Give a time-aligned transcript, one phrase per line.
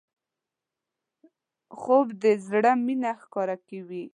[1.79, 4.05] خوب د زړه مینه ښکاره کوي